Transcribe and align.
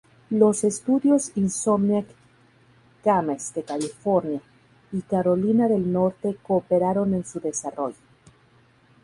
Los 0.31 0.63
estudios 0.63 1.31
Insomniac 1.35 2.07
Games 3.05 3.53
de 3.53 3.61
California 3.61 4.41
y 4.91 5.01
Carolina 5.03 5.67
del 5.67 5.93
Norte 5.93 6.37
cooperaron 6.41 7.13
en 7.13 7.23
su 7.23 7.39
desarrollo. 7.39 7.97